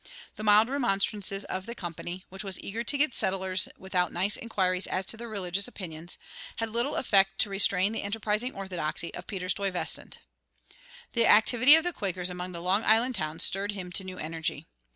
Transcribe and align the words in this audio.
The 0.35 0.41
mild 0.41 0.67
remonstrances 0.67 1.45
of 1.45 1.67
the 1.67 1.75
Company, 1.75 2.25
which 2.29 2.43
was 2.43 2.59
eager 2.59 2.83
to 2.83 2.97
get 2.97 3.13
settlers 3.13 3.69
without 3.77 4.11
nice 4.11 4.35
inquiries 4.35 4.87
as 4.87 5.05
to 5.05 5.15
their 5.15 5.29
religious 5.29 5.67
opinions, 5.67 6.17
had 6.55 6.69
little 6.69 6.95
effect 6.95 7.37
to 7.41 7.51
restrain 7.51 7.91
the 7.91 8.01
enterprising 8.01 8.55
orthodoxy 8.55 9.13
of 9.13 9.27
Peter 9.27 9.47
Stuyvesant. 9.47 10.17
The 11.13 11.27
activity 11.27 11.75
of 11.75 11.83
the 11.83 11.93
Quakers 11.93 12.31
among 12.31 12.51
the 12.51 12.61
Long 12.63 12.83
Island 12.83 13.13
towns 13.13 13.43
stirred 13.43 13.73
him 13.73 13.91
to 13.91 14.03
new 14.03 14.17
energy. 14.17 14.65